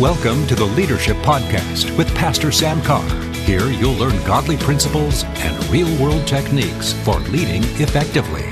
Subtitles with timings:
[0.00, 3.08] Welcome to the Leadership Podcast with Pastor Sam Carr.
[3.32, 8.42] Here you'll learn godly principles and real world techniques for leading effectively.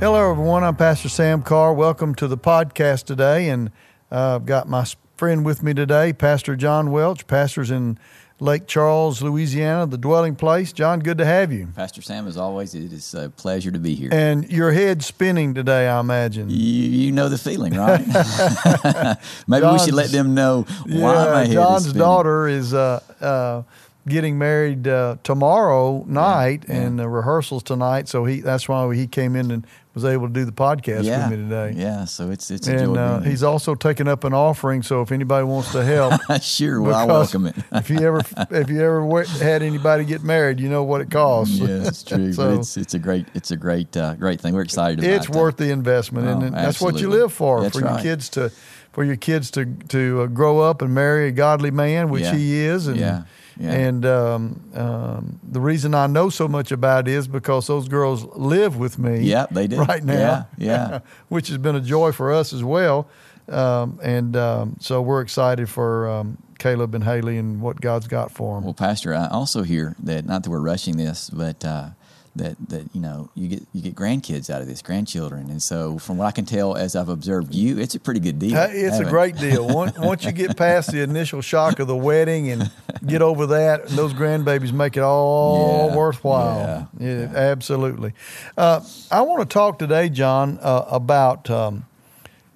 [0.00, 0.64] Hello, everyone.
[0.64, 1.72] I'm Pastor Sam Carr.
[1.72, 3.50] Welcome to the podcast today.
[3.50, 3.70] And
[4.10, 4.84] uh, I've got my
[5.16, 7.96] friend with me today, Pastor John Welch, pastors in
[8.40, 10.72] Lake Charles, Louisiana, the dwelling place.
[10.72, 11.68] John, good to have you.
[11.76, 14.08] Pastor Sam, as always, it is a pleasure to be here.
[14.12, 16.48] And your head spinning today, I imagine.
[16.48, 18.00] You, you know the feeling, right?
[19.46, 22.72] Maybe John's, we should let them know why yeah, my head John's is daughter is
[22.72, 23.62] uh, uh,
[24.08, 26.80] getting married uh, tomorrow night, yeah, yeah.
[26.82, 28.08] and the rehearsals tonight.
[28.08, 31.28] So he that's why he came in and was able to do the podcast yeah,
[31.28, 31.72] with me today.
[31.76, 34.82] Yeah, so it's it's and uh, he's also taken up an offering.
[34.82, 37.56] So if anybody wants to help, sure, well, I welcome it.
[37.72, 41.58] if you ever if you ever had anybody get married, you know what it costs.
[41.58, 42.32] Yeah, it's true.
[42.32, 44.54] so, but it's it's a great it's a great uh, great thing.
[44.54, 45.04] We're excited.
[45.04, 47.94] It's worth the investment, oh, and that's what you live for that's for right.
[47.94, 48.50] your kids to
[48.92, 52.58] for your kids to to uh, grow up and marry a godly man, which he
[52.58, 53.26] is, and.
[53.60, 53.72] Yeah.
[53.72, 58.24] And um, um, the reason I know so much about it is because those girls
[58.34, 59.20] live with me.
[59.20, 60.14] Yeah, they do right now.
[60.14, 60.98] Yeah, yeah.
[61.28, 63.06] which has been a joy for us as well.
[63.48, 68.30] Um, and um, so we're excited for um, Caleb and Haley and what God's got
[68.30, 68.64] for them.
[68.64, 71.90] Well, Pastor, I also hear that not that we're rushing this, but uh,
[72.36, 75.98] that that you know you get you get grandkids out of this, grandchildren, and so
[75.98, 78.56] from what I can tell, as I've observed you, it's a pretty good deal.
[78.56, 79.66] Uh, it's a great deal.
[79.80, 82.70] Once, once you get past the initial shock of the wedding and
[83.06, 86.88] get over that, those grandbabies make it all yeah, worthwhile.
[86.98, 88.12] Yeah, yeah, absolutely.
[88.56, 91.86] Uh, I want to talk today, John, uh, about um,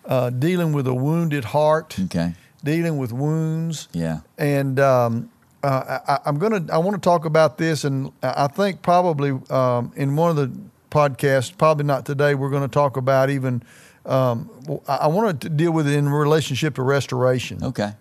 [0.05, 1.97] uh, dealing with a wounded heart.
[1.99, 2.35] Okay.
[2.63, 3.89] Dealing with wounds.
[3.93, 4.21] Yeah.
[4.39, 5.31] And um,
[5.65, 6.67] uh, I, am gonna.
[6.71, 10.53] I want to talk about this, and I think probably um, in one of the
[10.91, 12.35] podcasts, probably not today.
[12.35, 13.63] We're going to talk about even.
[14.05, 14.51] Um,
[14.87, 17.65] I want to deal with it in relationship to restoration.
[17.65, 17.93] Okay.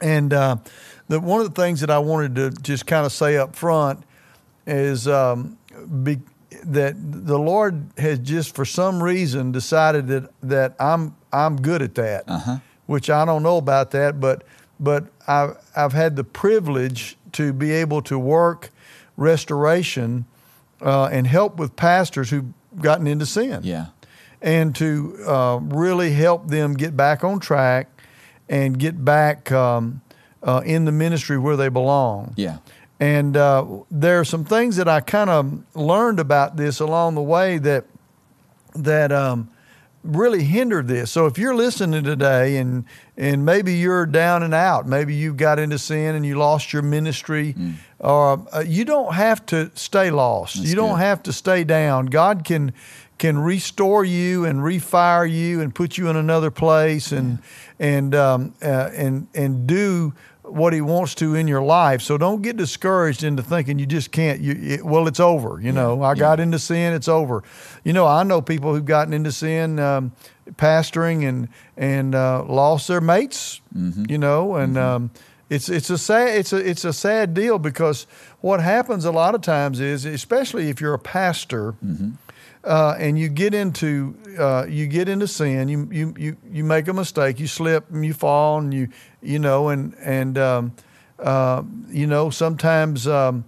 [0.00, 0.56] And uh,
[1.08, 4.02] the one of the things that I wanted to just kind of say up front
[4.66, 5.58] is um,
[6.02, 6.20] be,
[6.64, 11.94] that the Lord has just for some reason decided that that I'm I'm good at
[11.96, 12.58] that, uh-huh.
[12.86, 14.44] which I don't know about that, but
[14.84, 18.70] but I've, I've had the privilege to be able to work
[19.16, 20.26] restoration
[20.80, 23.60] uh, and help with pastors who've gotten into sin.
[23.62, 23.86] Yeah.
[24.40, 27.88] And to uh, really help them get back on track
[28.48, 30.02] and get back um,
[30.42, 32.34] uh, in the ministry where they belong.
[32.36, 32.58] Yeah.
[33.00, 37.22] And uh, there are some things that I kind of learned about this along the
[37.22, 37.86] way that
[38.74, 39.48] that um,
[40.04, 41.10] really hindered this.
[41.10, 42.84] So if you're listening today and
[43.16, 46.82] and maybe you're down and out, maybe you got into sin and you lost your
[46.82, 47.74] ministry, mm.
[47.98, 50.56] or uh, you don't have to stay lost.
[50.56, 51.04] That's you don't good.
[51.04, 52.06] have to stay down.
[52.06, 52.72] God can
[53.18, 57.38] can restore you and refire you and put you in another place and
[57.78, 60.12] and um, uh, and and do
[60.44, 62.02] what he wants to in your life.
[62.02, 64.40] So don't get discouraged into thinking you just can't.
[64.40, 65.58] You, it, well, it's over.
[65.60, 66.92] You know, I got into sin.
[66.92, 67.42] It's over.
[67.82, 70.12] You know, I know people who've gotten into sin, um,
[70.56, 73.60] pastoring and and uh, lost their mates.
[73.76, 74.04] Mm-hmm.
[74.08, 74.96] You know, and Mm-hmm.
[75.04, 75.10] um,
[75.50, 78.06] it's it's a sad it's a it's a sad deal because
[78.40, 81.72] what happens a lot of times is, especially if you're a pastor.
[81.84, 82.10] Mm-hmm.
[82.64, 85.68] Uh, and you get into uh, you get into sin.
[85.68, 87.38] You, you you you make a mistake.
[87.38, 88.88] You slip and you fall and you
[89.22, 90.72] you know and and um,
[91.18, 93.44] uh, you know sometimes um,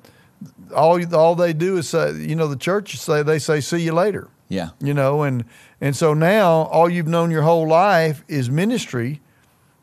[0.74, 3.92] all all they do is say you know the church say they say see you
[3.94, 4.28] later.
[4.48, 4.70] Yeah.
[4.80, 5.44] You know and
[5.80, 9.22] and so now all you've known your whole life is ministry,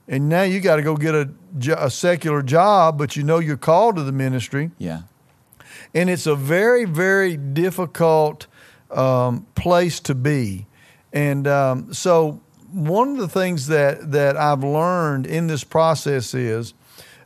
[0.07, 1.29] and now you got to go get a
[1.77, 5.01] a secular job, but you know you're called to the ministry, Yeah.
[5.93, 8.47] and it's a very very difficult
[8.93, 10.65] um, place to be.
[11.11, 16.73] And um, so, one of the things that, that I've learned in this process is,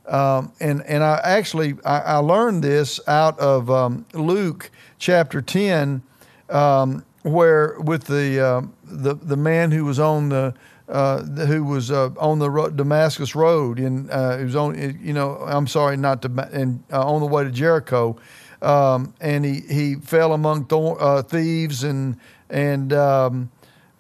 [0.08, 6.02] um, and and I actually I, I learned this out of um, Luke chapter ten,
[6.50, 10.54] um, where with the uh, the the man who was on the
[10.88, 15.68] uh, who was uh, on the Damascus road and uh, was on you know I'm
[15.68, 18.18] sorry not to and uh, on the way to Jericho
[18.62, 22.18] um, and he, he fell among thor- uh, thieves and
[22.50, 23.52] and um,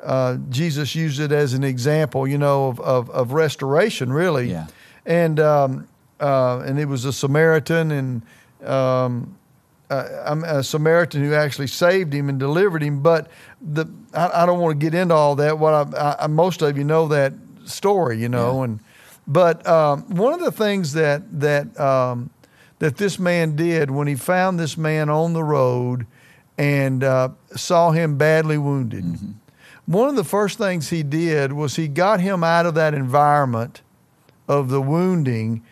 [0.01, 4.51] uh, Jesus used it as an example, you know, of, of, of restoration, really.
[4.51, 4.67] Yeah.
[5.05, 5.87] And um,
[6.19, 8.21] uh, and it was a Samaritan and
[8.67, 9.37] um,
[9.89, 13.01] uh, a Samaritan who actually saved him and delivered him.
[13.01, 13.29] But
[13.61, 15.59] the I, I don't want to get into all that.
[15.59, 17.33] What I, I, most of you know that
[17.65, 18.63] story, you know, Yeah.
[18.65, 18.79] and
[19.27, 22.29] but um, one of the things that that um,
[22.79, 26.05] that this man did when he found this man on the road
[26.57, 29.17] and uh, saw him badly wounded.
[29.85, 33.81] One of the first things he did was he got him out of that environment
[34.47, 35.63] of the wounding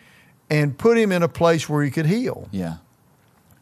[0.48, 2.48] and put him in a place where he could heal.
[2.50, 2.76] Yeah.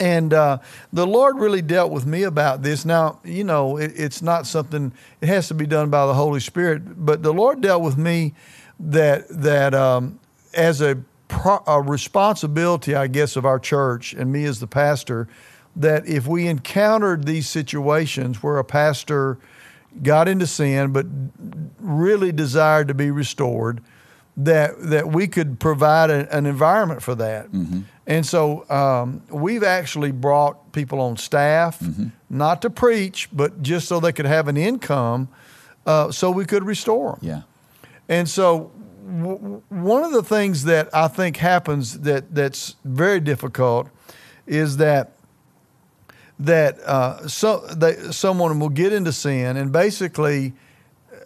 [0.01, 0.59] And uh,
[0.93, 2.85] the Lord really dealt with me about this.
[2.85, 6.41] Now, you know, it, it's not something, it has to be done by the Holy
[6.41, 8.35] Spirit, but the Lord dealt with me
[8.81, 10.19] that, that um,
[10.53, 15.29] as a, pro- a responsibility, I guess, of our church and me as the pastor,
[15.77, 19.39] that if we encountered these situations where a pastor
[20.03, 21.07] got into sin but
[21.79, 23.81] really desired to be restored,
[24.37, 27.51] that that we could provide a, an environment for that.
[27.53, 27.83] Mm-hmm.
[28.07, 32.09] And so um, we've actually brought people on staff, Mm-hmm.
[32.29, 35.29] not to preach, but just so they could have an income,
[35.87, 37.19] uh, so we could restore them.
[37.23, 37.43] Yeah.
[38.09, 38.71] And so,
[39.07, 43.89] w- one of the things that I think happens that that's very difficult
[44.47, 45.13] is that
[46.39, 50.53] that uh, so they, someone will get into sin, and basically,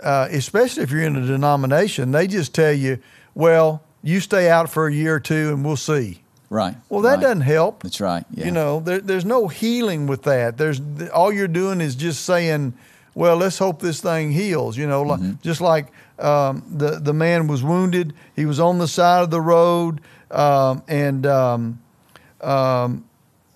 [0.03, 2.99] uh, especially if you're in a denomination, they just tell you,
[3.35, 6.21] "Well, you stay out for a year or two, and we'll see."
[6.51, 6.77] Right.
[6.89, 7.21] Well, that right.
[7.21, 7.83] doesn't help.
[7.83, 8.25] That's right.
[8.31, 8.47] Yeah.
[8.47, 10.57] You know, there, there's no healing with that.
[10.57, 10.81] There's
[11.13, 12.75] all you're doing is just saying,
[13.15, 15.25] "Well, let's hope this thing heals." You know, Mm-hmm.
[15.31, 15.87] like, just like
[16.19, 20.01] um, the the man was wounded, he was on the side of the road,
[20.31, 21.81] um, and um,
[22.41, 23.05] um,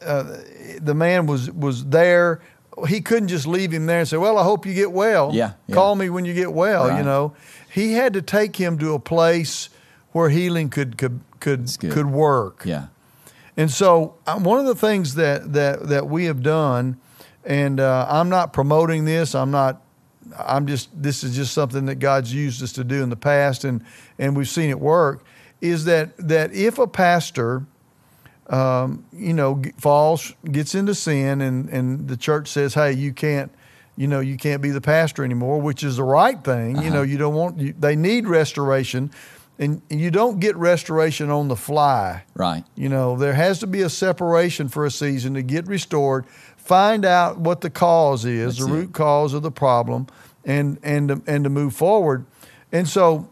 [0.04, 0.38] uh,
[0.80, 2.40] the man was was there.
[2.88, 5.30] He couldn't just leave him there and say, "Well, I hope you get well.
[5.32, 5.74] Yeah, yeah.
[5.74, 7.34] Call me when you get well." You know,
[7.70, 9.68] he had to take him to a place
[10.12, 12.62] where healing could could could could work.
[12.64, 12.86] Yeah.
[13.56, 16.98] And so, uh, one of the things that that that we have done,
[17.44, 19.34] and uh, I'm not promoting this.
[19.34, 19.82] I'm not.
[20.38, 20.90] I'm just.
[21.00, 23.84] This is just something that God's used us to do in the past, and
[24.18, 25.24] and we've seen it work.
[25.60, 27.64] Is that that if a pastor,
[28.48, 33.52] um, you know, falls, gets into sin, and and the church says, hey, you can't.
[33.94, 36.80] You know, you can't be the pastor anymore, which is the right thing.
[36.80, 37.58] You know, you don't want.
[37.58, 39.10] You, they need restoration,
[39.58, 42.24] and you don't get restoration on the fly.
[42.34, 42.64] Right.
[42.74, 46.26] You know, there has to be a separation for a season to get restored.
[46.56, 48.76] Find out what the cause is, That's the it.
[48.78, 50.06] root cause of the problem,
[50.44, 52.24] and and to, and to move forward.
[52.72, 53.28] And so,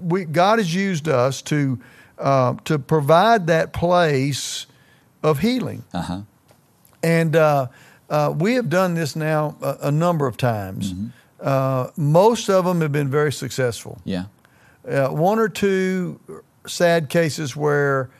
[0.00, 1.78] we God has used us to
[2.18, 4.66] uh, to provide that place
[5.22, 6.20] of healing, Uh huh.
[7.02, 7.66] and uh,
[8.10, 10.92] uh, we have done this now a, a number of times.
[10.92, 11.06] Mm-hmm.
[11.40, 14.24] Uh, most of them have been very successful Yeah.
[14.88, 16.20] Uh, one or two
[16.66, 18.10] sad cases where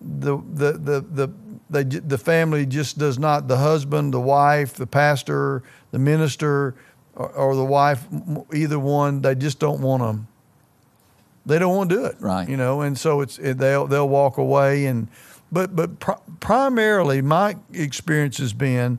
[0.00, 1.32] the the the the
[1.70, 6.74] they, the family just does not the husband, the wife, the pastor, the minister,
[7.14, 8.06] or, or the wife,
[8.54, 10.24] either one, they just don't want to.
[11.44, 12.48] They don't want to do it, Right.
[12.48, 15.08] You know, and so it's they'll they'll walk away and,
[15.50, 18.98] but but pr- primarily my experience has been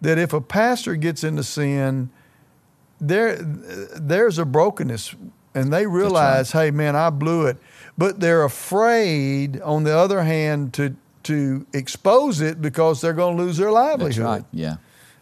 [0.00, 2.10] that if a pastor gets into sin,
[3.00, 5.14] there there's a brokenness
[5.54, 7.56] and they realize hey man i blew it
[7.98, 13.42] but they're afraid on the other hand to to expose it because they're going to
[13.42, 14.44] lose their livelihood That's right.
[14.52, 14.76] Yeah.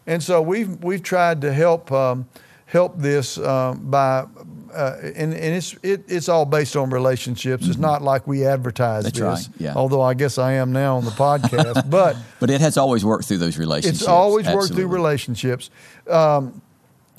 [0.07, 2.27] and so we've we've tried to help um,
[2.65, 4.25] help this um, by
[4.73, 7.67] uh, and, and it's it, it's all based on relationships.
[7.67, 9.19] It's not like we advertise Mm-hmm.
[9.25, 9.49] That's this.
[9.49, 9.73] right, yeah.
[9.75, 13.25] Although I guess I am now on the podcast, but But it has always worked
[13.25, 13.99] through those relationships.
[13.99, 15.69] it's always worked through relationships.
[16.09, 16.61] Um,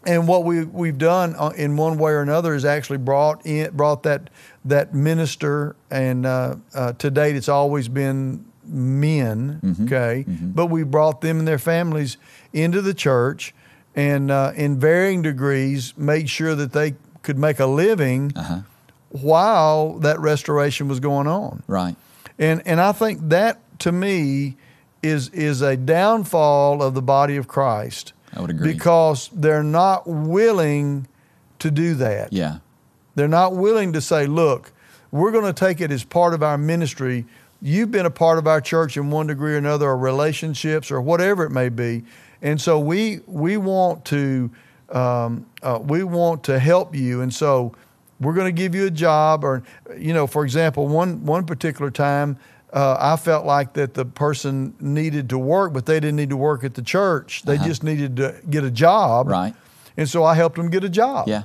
[0.07, 3.71] and what we we've done uh, in one way or another is actually brought in
[3.77, 4.31] brought that
[4.65, 9.61] that minister, and uh, uh, to date it's always been men.
[9.63, 9.85] Mm-hmm.
[9.85, 12.17] Okay, but we brought them and their families
[12.53, 13.55] into the church,
[13.95, 18.63] and uh, in varying degrees made sure that they could make a living Uh-huh.
[19.11, 21.63] while that restoration was going on.
[21.67, 21.97] Right.
[22.39, 24.57] And and I think that to me
[25.03, 28.13] is is a downfall of the body of Christ.
[28.35, 28.73] I would agree.
[28.73, 31.07] Because they're not willing
[31.59, 32.33] to do that.
[32.33, 32.59] Yeah.
[33.15, 34.73] They're not willing to say, look,
[35.11, 37.27] we're going to take it as part of our ministry.
[37.61, 41.01] You've been a part of our church in one degree or another, or relationships, or
[41.01, 42.03] whatever it may be,
[42.41, 44.51] and so we we want to
[44.89, 47.73] um, uh, we want to help you, and so
[48.21, 49.63] we're going to give you a job, or
[49.97, 52.37] you know, for example, one one particular time.
[52.73, 56.39] Uh, I felt like that the person needed to work, but they didn't need to
[56.39, 57.43] work at the church.
[57.43, 59.29] They just needed to get a job.
[59.29, 59.41] Uh-huh.
[59.43, 59.55] Right.
[59.97, 61.29] And so I helped them get a job.
[61.29, 61.43] Yeah.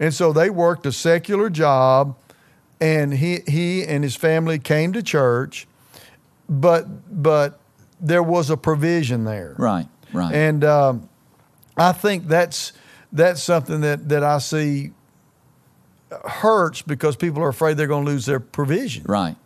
[0.00, 2.16] And so they worked a secular job,
[2.80, 5.66] and he he and his family came to church,
[6.48, 6.86] but
[7.22, 7.60] but
[8.00, 9.54] there was a provision there.
[9.58, 9.86] Right.
[10.12, 10.34] Right.
[10.34, 11.08] And um,
[11.76, 12.72] I think that's
[13.12, 14.92] that's something that that I see
[16.24, 19.36] hurts because people are afraid they're going to lose their provision right.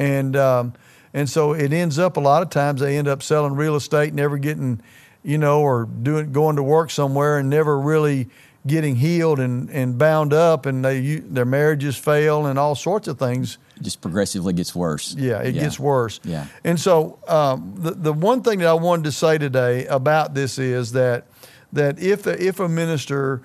[0.00, 0.72] And um,
[1.14, 4.14] and so it ends up a lot of times they end up selling real estate,
[4.14, 4.80] never getting,
[5.22, 8.28] you know, or doing going to work somewhere and never really
[8.66, 13.08] getting healed and, and bound up, and they you- their marriages fail and all sorts
[13.08, 13.58] of things.
[13.76, 15.14] It just progressively gets worse.
[15.18, 16.20] Yeah, it gets worse.
[16.24, 16.46] Yeah.
[16.64, 20.58] And so um, the the one thing that I wanted to say today about this
[20.58, 21.24] is that
[21.72, 23.42] that if if a minister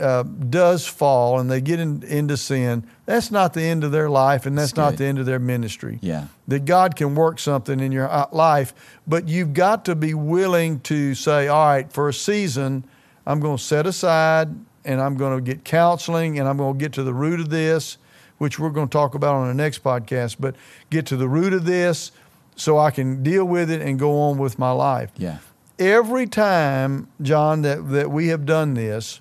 [0.00, 4.08] uh, does fall and they get in, into sin, that's not the end of their
[4.08, 5.98] life, and that's, That's not the end of their ministry.
[6.00, 6.28] Yeah.
[6.48, 8.74] That God can work something in your uh, life,
[9.06, 12.84] but you've got to be willing to say, all right, for a season,
[13.26, 14.48] I'm going to set aside
[14.84, 17.48] and I'm going to get counseling and I'm going to get to the root of
[17.50, 17.98] this,
[18.38, 20.56] which we're going to talk about on the next podcast, but
[20.90, 22.12] get to the root of this
[22.56, 25.38] so I can deal with it and go on with my life Yeah.
[25.78, 29.20] every time, John, that, that we have done this,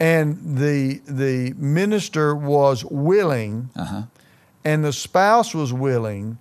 [0.00, 4.02] and the the minister was willing, Uh-huh.
[4.64, 6.38] and the spouse was willing,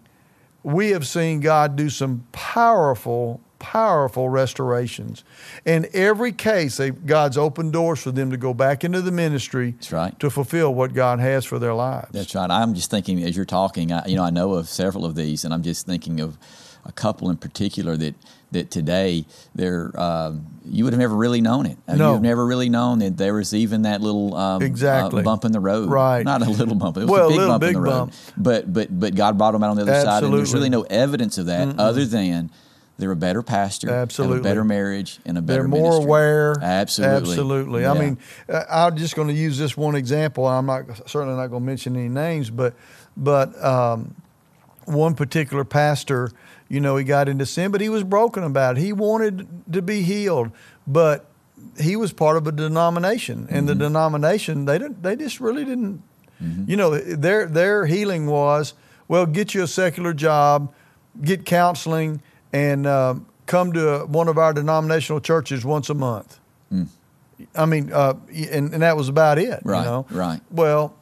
[0.63, 5.23] we have seen God do some powerful, powerful restorations.
[5.65, 9.71] In every case, they, God's opened doors for them to go back into the ministry
[9.71, 10.19] That's right.
[10.19, 12.09] to fulfill what God has for their lives.
[12.11, 12.49] That's right.
[12.51, 13.91] I'm just thinking as you're talking.
[13.91, 16.37] I, you know, I know of several of these, and I'm just thinking of
[16.85, 18.15] a couple in particular that
[18.51, 19.25] that today
[19.55, 21.77] they're um, you would have never really known it.
[21.87, 22.13] I mean, No.
[22.13, 25.21] you've never really known that there was even that little um, Exactly.
[25.21, 25.89] uh, bump in the road.
[25.89, 26.23] Right.
[26.23, 26.97] Not a little bump.
[26.97, 27.89] It was Well, a big little bump in the road.
[27.91, 28.13] bump.
[28.37, 30.81] But but but God brought them out on the other side, and there's really no
[30.83, 32.49] evidence of that other than.
[32.99, 34.39] They're a better pastor, Absolutely.
[34.39, 36.03] a better marriage, and a better They're more ministry.
[36.05, 36.55] aware.
[36.59, 37.85] Absolutely, Absolutely.
[37.85, 38.17] I mean,
[38.49, 40.47] uh, I'm just going to use this one example.
[40.47, 42.73] I'm not certainly not going to mention any names, but
[43.15, 44.15] but um,
[44.85, 46.31] one particular pastor,
[46.69, 48.81] you know, he got into sin, but he was broken about it.
[48.81, 50.51] He wanted to be healed,
[50.85, 51.25] but
[51.79, 53.81] he was part of a denomination, and the Mm-hmm.
[53.83, 56.01] denomination they didn't they just really didn't.
[56.67, 58.73] You know, their their healing was
[59.07, 60.71] well, get you a secular job,
[61.21, 62.21] get counseling,
[62.53, 66.39] and um, come to one of our denominational churches once a month.
[67.55, 68.15] I mean, uh,
[68.51, 69.61] and, and that was about it.
[69.63, 70.05] Right, You know?
[70.11, 70.41] right.
[70.51, 70.95] Well,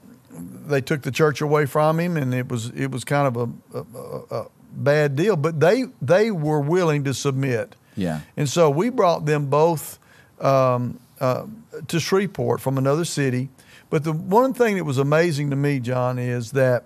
[0.68, 3.36] they took the church away from him, and it was it was kind of
[3.74, 4.46] a, a, a
[4.84, 5.36] bad deal.
[5.36, 7.76] But they they were willing to submit.
[7.96, 8.22] Yeah.
[8.38, 10.00] And so we brought them both
[10.42, 11.46] um, uh,
[11.88, 13.50] to Shreveport from another city.
[13.90, 16.84] But the one thing that was amazing to me, John, is that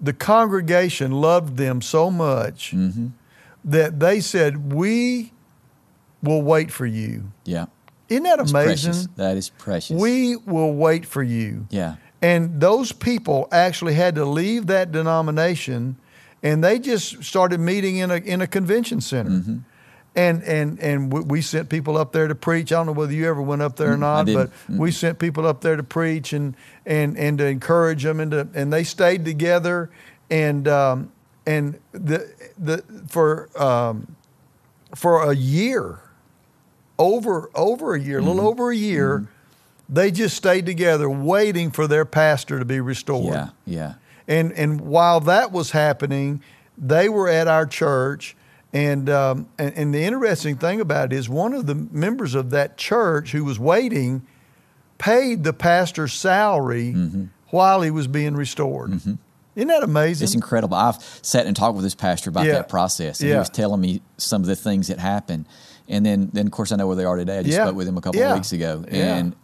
[0.00, 3.06] the congregation loved them so much Mm-hmm.
[3.64, 5.32] that they said, "We
[6.22, 7.66] will wait for you." yeah,
[8.10, 8.92] Isn't that it's amazing?
[8.92, 9.08] precious.
[9.16, 9.98] That is precious.
[9.98, 11.66] We will wait for you.
[11.70, 11.96] yeah.
[12.22, 15.96] And those people actually had to leave that denomination
[16.46, 19.30] and they just started meeting in a, in a convention center.
[19.30, 19.58] Mm-hmm.
[20.14, 22.72] And, and, and we- sent people up there to preach.
[22.72, 25.18] I don't know whether you ever went up there or Mm, not, but we sent
[25.18, 28.20] people up there to preach and, and, and to encourage them.
[28.20, 29.90] And, to, and they stayed together.
[30.30, 31.12] And, um,
[31.46, 34.16] and the, the, for, um,
[34.94, 36.00] for a year,
[36.98, 38.30] over over a year, a Mm-hmm.
[38.30, 39.28] little over a year,
[39.88, 43.34] they just stayed together waiting for their pastor to be restored.
[43.34, 43.94] Yeah, yeah.
[44.28, 46.42] And and while that was happening,
[46.76, 48.36] they were at our church.
[48.72, 52.50] And, um, and and the interesting thing about it is one of the members of
[52.50, 54.26] that church who was waiting
[54.98, 56.94] paid the pastor's salary
[57.50, 58.92] while he was being restored.
[59.54, 60.24] Isn't that amazing?
[60.26, 60.76] It's incredible.
[60.76, 62.52] I've sat and talked with this pastor about Yeah.
[62.54, 63.36] that process, and Yeah.
[63.36, 65.46] he was telling me some of the things that happened.
[65.88, 67.38] And then, then of course, I know where they are today.
[67.38, 67.64] I just Yeah.
[67.64, 69.34] spoke with him a couple of weeks ago, and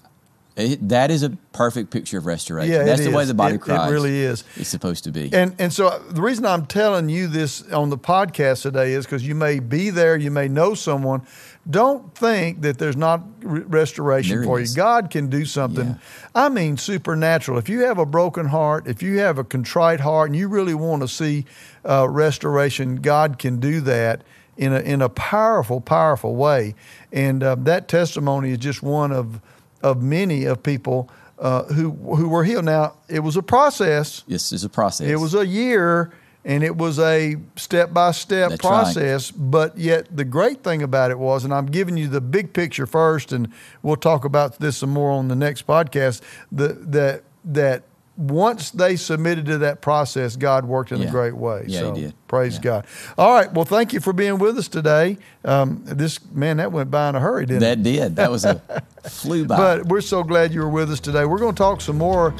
[0.56, 2.72] it, that is a perfect picture of restoration.
[2.72, 4.44] Yeah, That's the way the body It- Christ it really is.
[4.56, 5.32] is supposed to be.
[5.32, 9.26] And and so the reason I'm telling you this on the podcast today is because
[9.26, 11.22] you may be there, you may know someone.
[11.70, 14.72] Don't think that there's not re- restoration There for is.
[14.72, 14.76] you.
[14.76, 15.86] God can do something.
[15.90, 15.94] Yeah.
[16.34, 17.56] I mean, supernatural.
[17.56, 20.74] If you have a broken heart, if you have a contrite heart, and you really
[20.74, 21.44] want to see
[21.88, 24.22] uh, restoration, God can do that
[24.56, 26.74] in a in a powerful, powerful way.
[27.12, 29.40] And uh, that testimony is just one of
[29.82, 32.64] of many of people uh, who who were healed.
[32.64, 34.22] Now, it was a process.
[34.28, 35.08] this is a process.
[35.08, 36.12] It was a year
[36.44, 38.70] and it was a step by step That's right.
[38.70, 39.30] process.
[39.30, 42.86] But yet, the great thing about it was, and I'm giving you the big picture
[42.86, 43.48] first, and
[43.82, 46.20] we'll talk about this some more on the next podcast.
[46.50, 47.82] The, that that
[48.30, 51.64] once they submitted to that process, God worked in a great way.
[51.66, 52.14] Yeah, He did.
[52.28, 52.60] praise Yeah.
[52.62, 52.86] God.
[53.18, 53.52] All right.
[53.52, 55.18] Well, thank you for being with us today.
[55.44, 57.66] Um, this man, that went by in a hurry, didn't it?
[57.66, 58.16] that did.
[58.16, 58.60] That was a
[59.04, 59.56] flew by.
[59.56, 61.24] But we're so glad you were with us today.
[61.24, 62.34] We're going to talk some more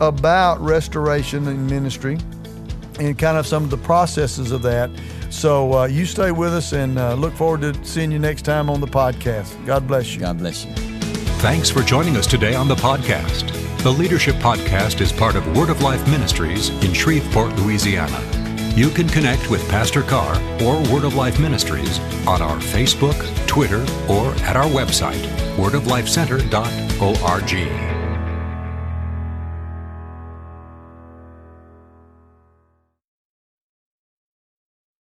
[0.00, 2.18] about restoration and ministry
[3.00, 4.90] and kind of some of the processes of that.
[5.30, 8.70] So uh, you stay with us and uh, look forward to seeing you next time
[8.70, 9.64] on the podcast.
[9.66, 10.20] God bless you.
[10.20, 10.72] God bless you.
[11.40, 13.65] Thanks for joining us today on the podcast.
[13.86, 18.20] The Leadership Podcast is part of Word of Life Ministries in Shreveport, Louisiana.
[18.74, 23.14] You can connect with Pastor Carr or Word of Life Ministries on our Facebook,
[23.46, 25.22] Twitter, or at our website,
[25.54, 27.95] wordoflifecenter.org.